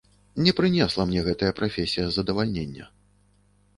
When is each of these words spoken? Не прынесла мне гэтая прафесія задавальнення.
Не 0.45 0.53
прынесла 0.59 1.05
мне 1.09 1.21
гэтая 1.29 1.51
прафесія 1.61 2.07
задавальнення. 2.19 2.93